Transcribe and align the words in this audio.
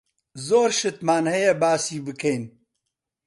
زۆر 0.47 0.69
شتمان 0.79 1.25
هەیە 1.33 1.53
باسی 1.61 1.97
بکەین. 2.05 2.43